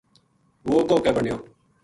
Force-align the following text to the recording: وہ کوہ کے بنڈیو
وہ 0.69 0.79
کوہ 0.87 0.99
کے 1.03 1.11
بنڈیو 1.15 1.37